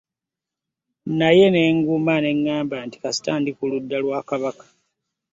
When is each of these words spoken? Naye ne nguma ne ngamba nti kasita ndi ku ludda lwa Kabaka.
Naye 1.19 1.45
ne 1.49 1.63
nguma 1.75 2.13
ne 2.23 2.31
ngamba 2.41 2.75
nti 2.85 2.97
kasita 3.03 3.31
ndi 3.39 3.51
ku 3.57 3.63
ludda 3.71 3.97
lwa 4.03 4.19
Kabaka. 4.29 4.65